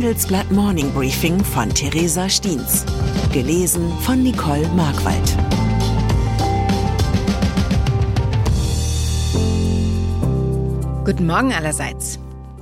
[0.00, 2.86] Handelsblatt Morning Briefing von Theresa Stiens.
[3.34, 5.36] Gelesen von Nicole Markwald.
[11.04, 12.18] Guten Morgen allerseits.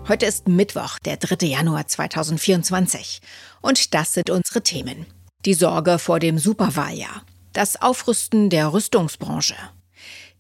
[0.09, 1.47] Heute ist Mittwoch, der 3.
[1.47, 3.21] Januar 2024.
[3.61, 5.07] Und das sind unsere Themen.
[5.45, 7.23] Die Sorge vor dem Superwahljahr.
[7.53, 9.55] Das Aufrüsten der Rüstungsbranche.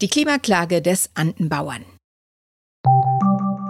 [0.00, 1.84] Die Klimaklage des Andenbauern.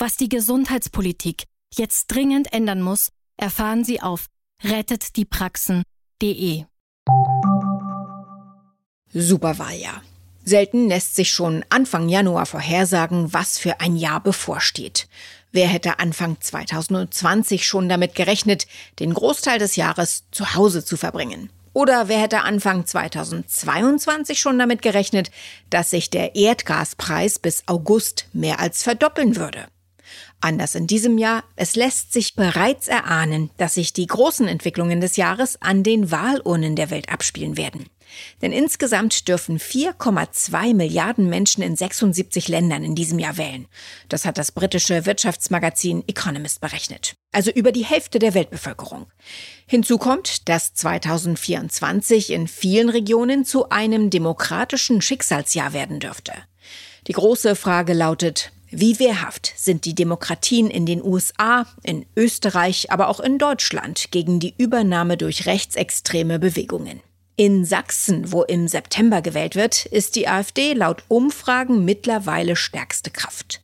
[0.00, 1.42] Was die Gesundheitspolitik
[1.74, 4.26] jetzt dringend ändern muss, erfahren Sie auf
[4.62, 6.66] rettetdiepraxen.de.
[9.12, 10.04] Superwahljahr.
[10.44, 15.08] Selten lässt sich schon Anfang Januar vorhersagen, was für ein Jahr bevorsteht.
[15.50, 18.68] Wer hätte Anfang 2020 schon damit gerechnet,
[19.00, 21.50] den Großteil des Jahres zu Hause zu verbringen?
[21.72, 25.32] Oder wer hätte Anfang 2022 schon damit gerechnet,
[25.70, 29.66] dass sich der Erdgaspreis bis August mehr als verdoppeln würde?
[30.40, 35.16] Anders in diesem Jahr, es lässt sich bereits erahnen, dass sich die großen Entwicklungen des
[35.16, 37.86] Jahres an den Wahlurnen der Welt abspielen werden.
[38.40, 43.66] Denn insgesamt dürfen 4,2 Milliarden Menschen in 76 Ländern in diesem Jahr wählen.
[44.08, 47.14] Das hat das britische Wirtschaftsmagazin Economist berechnet.
[47.32, 49.06] Also über die Hälfte der Weltbevölkerung.
[49.66, 56.32] Hinzu kommt, dass 2024 in vielen Regionen zu einem demokratischen Schicksalsjahr werden dürfte.
[57.06, 63.08] Die große Frage lautet, wie wehrhaft sind die Demokratien in den USA, in Österreich, aber
[63.08, 67.00] auch in Deutschland gegen die Übernahme durch rechtsextreme Bewegungen?
[67.36, 73.62] In Sachsen, wo im September gewählt wird, ist die AfD laut Umfragen mittlerweile stärkste Kraft.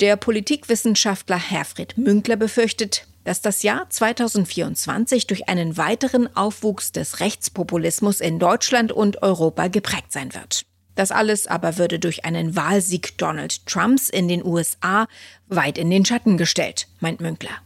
[0.00, 8.20] Der Politikwissenschaftler Herfried Münkler befürchtet, dass das Jahr 2024 durch einen weiteren Aufwuchs des Rechtspopulismus
[8.20, 10.62] in Deutschland und Europa geprägt sein wird.
[10.94, 15.06] Das alles aber würde durch einen Wahlsieg Donald Trumps in den USA
[15.48, 17.62] weit in den Schatten gestellt, meint Münkler.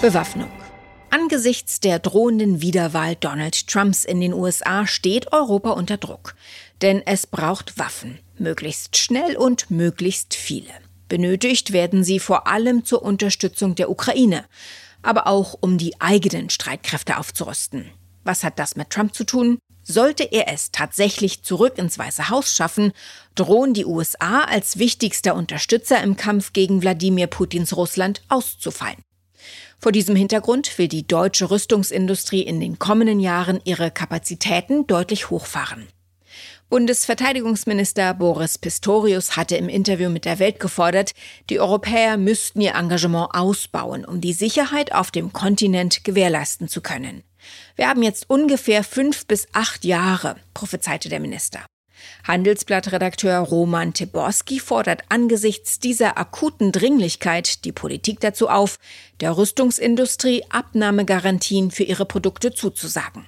[0.00, 0.50] Bewaffnung.
[1.10, 6.34] Angesichts der drohenden Wiederwahl Donald Trumps in den USA steht Europa unter Druck.
[6.80, 10.72] Denn es braucht Waffen, möglichst schnell und möglichst viele.
[11.08, 14.46] Benötigt werden sie vor allem zur Unterstützung der Ukraine,
[15.02, 17.90] aber auch um die eigenen Streitkräfte aufzurüsten.
[18.24, 19.58] Was hat das mit Trump zu tun?
[19.82, 22.92] Sollte er es tatsächlich zurück ins Weiße Haus schaffen,
[23.34, 29.02] drohen die USA als wichtigster Unterstützer im Kampf gegen Wladimir Putins Russland auszufallen.
[29.78, 35.88] Vor diesem Hintergrund will die deutsche Rüstungsindustrie in den kommenden Jahren ihre Kapazitäten deutlich hochfahren.
[36.72, 41.12] Bundesverteidigungsminister Boris Pistorius hatte im Interview mit der Welt gefordert,
[41.50, 47.24] die Europäer müssten ihr Engagement ausbauen, um die Sicherheit auf dem Kontinent gewährleisten zu können.
[47.76, 51.60] Wir haben jetzt ungefähr fünf bis acht Jahre, prophezeite der Minister.
[52.26, 58.78] Handelsblattredakteur Roman Teborski fordert angesichts dieser akuten Dringlichkeit die Politik dazu auf,
[59.20, 63.26] der Rüstungsindustrie Abnahmegarantien für ihre Produkte zuzusagen.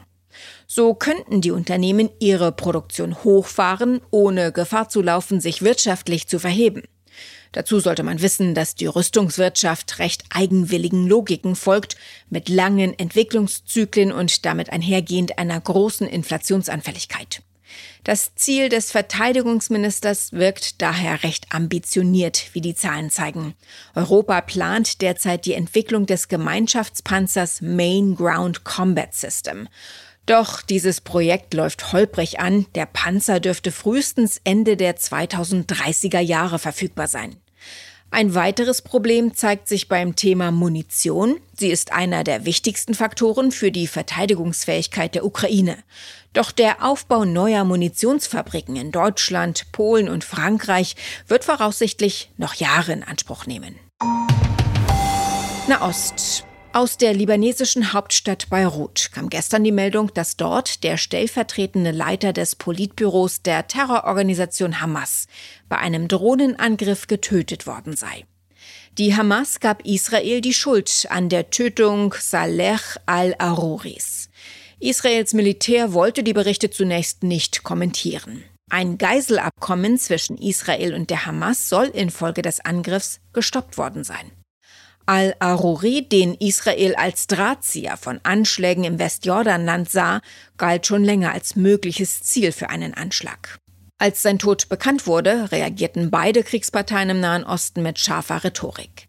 [0.67, 6.83] So könnten die Unternehmen ihre Produktion hochfahren, ohne Gefahr zu laufen, sich wirtschaftlich zu verheben.
[7.53, 11.97] Dazu sollte man wissen, dass die Rüstungswirtschaft recht eigenwilligen Logiken folgt,
[12.29, 17.43] mit langen Entwicklungszyklen und damit einhergehend einer großen Inflationsanfälligkeit.
[18.03, 23.55] Das Ziel des Verteidigungsministers wirkt daher recht ambitioniert, wie die Zahlen zeigen.
[23.95, 29.69] Europa plant derzeit die Entwicklung des Gemeinschaftspanzers Main Ground Combat System.
[30.27, 32.67] Doch dieses Projekt läuft holprig an.
[32.75, 37.37] Der Panzer dürfte frühestens Ende der 2030er Jahre verfügbar sein.
[38.11, 41.41] Ein weiteres Problem zeigt sich beim Thema Munition.
[41.53, 45.79] Sie ist einer der wichtigsten Faktoren für die Verteidigungsfähigkeit der Ukraine.
[46.33, 50.95] Doch der Aufbau neuer Munitionsfabriken in Deutschland, Polen und Frankreich
[51.27, 53.81] wird voraussichtlich noch Jahre in Anspruch nehmen.
[55.67, 56.45] Nahost.
[56.75, 62.57] Aus der libanesischen Hauptstadt Beirut kam gestern die Meldung, dass dort der stellvertretende Leiter des
[62.57, 65.29] Politbüros der Terrororganisation Hamas
[65.69, 68.25] bei einem Drohnenangriff getötet worden sei.
[68.99, 74.29] Die Hamas gab Israel die Schuld an der Tötung Saleh al-Arouris.
[74.81, 78.43] Israels Militär wollte die Berichte zunächst nicht kommentieren.
[78.69, 84.33] Ein Geiselabkommen zwischen Israel und der Hamas soll infolge des Angriffs gestoppt worden sein.
[85.07, 90.21] Al-Aruri, den Israel als Drahtzieher von Anschlägen im Westjordanland sah,
[90.57, 93.59] galt schon länger als mögliches Ziel für einen Anschlag.
[93.99, 99.09] Als sein Tod bekannt wurde, reagierten beide Kriegsparteien im Nahen Osten mit scharfer Rhetorik.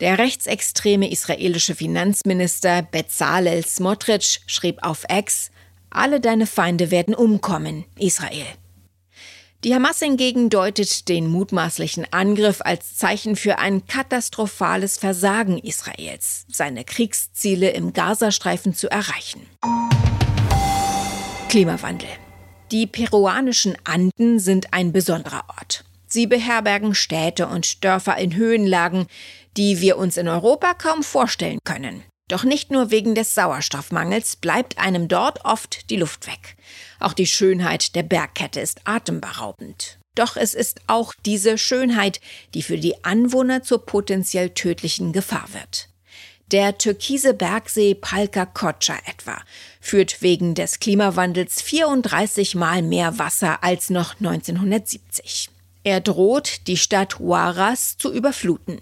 [0.00, 5.50] Der rechtsextreme israelische Finanzminister Bezalel Smotrich schrieb auf Ex,
[5.90, 8.46] alle deine Feinde werden umkommen, Israel.
[9.64, 16.84] Die Hamas hingegen deutet den mutmaßlichen Angriff als Zeichen für ein katastrophales Versagen Israels, seine
[16.84, 19.46] Kriegsziele im Gazastreifen zu erreichen.
[21.48, 22.10] Klimawandel.
[22.72, 25.86] Die peruanischen Anden sind ein besonderer Ort.
[26.06, 29.06] Sie beherbergen Städte und Dörfer in Höhenlagen,
[29.56, 32.02] die wir uns in Europa kaum vorstellen können.
[32.34, 36.56] Doch nicht nur wegen des Sauerstoffmangels bleibt einem dort oft die Luft weg.
[36.98, 40.00] Auch die Schönheit der Bergkette ist atemberaubend.
[40.16, 42.20] Doch es ist auch diese Schönheit,
[42.52, 45.90] die für die Anwohner zur potenziell tödlichen Gefahr wird.
[46.50, 49.40] Der türkise Bergsee Palka Kocha etwa
[49.80, 55.50] führt wegen des Klimawandels 34 Mal mehr Wasser als noch 1970.
[55.84, 58.80] Er droht, die Stadt Huaraz zu überfluten.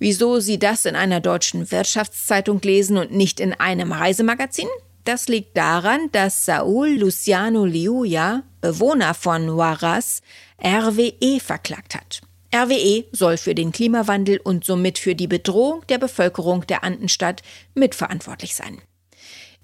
[0.00, 4.66] Wieso Sie das in einer deutschen Wirtschaftszeitung lesen und nicht in einem Reisemagazin?
[5.04, 10.22] Das liegt daran, dass Saul Luciano Liuya, Bewohner von Huaraz,
[10.64, 12.22] RWE verklagt hat.
[12.54, 17.42] RWE soll für den Klimawandel und somit für die Bedrohung der Bevölkerung der Andenstadt
[17.74, 18.80] mitverantwortlich sein.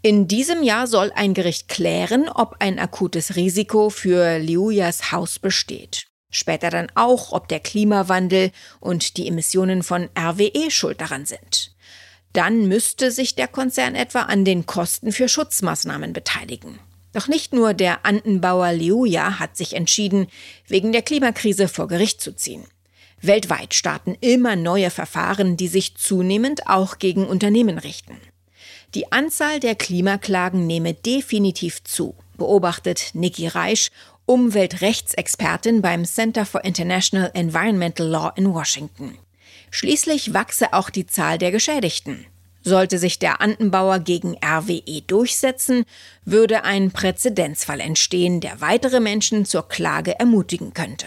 [0.03, 6.07] In diesem Jahr soll ein Gericht klären, ob ein akutes Risiko für Liuyas Haus besteht.
[6.31, 8.51] Später dann auch, ob der Klimawandel
[8.81, 11.73] und die Emissionen von RWE schuld daran sind.
[12.33, 16.79] Dann müsste sich der Konzern etwa an den Kosten für Schutzmaßnahmen beteiligen.
[17.13, 20.27] Doch nicht nur der Andenbauer Liuya hat sich entschieden,
[20.67, 22.67] wegen der Klimakrise vor Gericht zu ziehen.
[23.23, 28.21] Weltweit starten immer neue Verfahren, die sich zunehmend auch gegen Unternehmen richten.
[28.95, 33.91] Die Anzahl der Klimaklagen nehme definitiv zu, beobachtet Niki Reisch
[34.27, 39.17] Umweltrechtsexpertin beim Center for International Environmental Law in Washington.
[39.71, 42.27] Schließlich wachse auch die Zahl der Geschädigten.
[42.63, 45.85] Sollte sich der Andenbauer gegen RWE durchsetzen,
[46.25, 51.07] würde ein Präzedenzfall entstehen, der weitere Menschen zur Klage ermutigen könnte.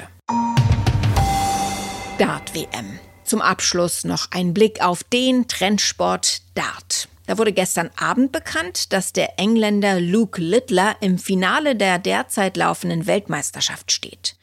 [2.18, 3.00] Dart-WM.
[3.26, 7.10] Zum Abschluss noch ein Blick auf den Trendsport Dart.
[7.30, 13.06] Da wurde gestern Abend bekannt, dass der Engländer Luke Littler im Finale der derzeit laufenden
[13.06, 14.36] Weltmeisterschaft steht.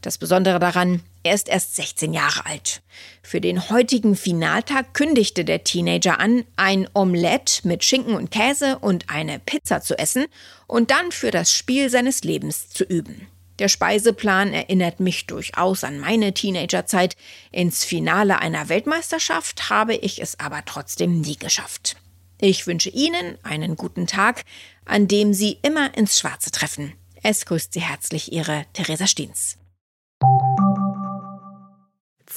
[0.00, 2.80] Das Besondere daran, er ist erst 16 Jahre alt.
[3.22, 9.10] Für den heutigen Finaltag kündigte der Teenager an, ein Omelett mit Schinken und Käse und
[9.10, 10.24] eine Pizza zu essen
[10.66, 13.26] und dann für das Spiel seines Lebens zu üben.
[13.58, 17.16] Der Speiseplan erinnert mich durchaus an meine Teenagerzeit.
[17.52, 21.96] Ins Finale einer Weltmeisterschaft habe ich es aber trotzdem nie geschafft.
[22.42, 24.44] Ich wünsche Ihnen einen guten Tag,
[24.86, 26.94] an dem Sie immer ins Schwarze treffen.
[27.22, 29.58] Es grüßt Sie herzlich Ihre Theresa Stiens.